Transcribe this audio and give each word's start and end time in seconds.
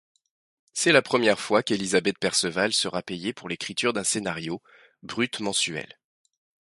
C’est 0.73 0.93
la 0.93 1.03
première 1.03 1.39
fois 1.39 1.61
qu’Élisabeth 1.61 2.17
Perceval 2.17 2.73
sera 2.73 3.03
payée 3.03 3.33
pour 3.33 3.47
l’écriture 3.47 3.93
d’un 3.93 4.03
scénario, 4.03 4.59
bruts 5.03 5.29
mensuel. 5.41 5.99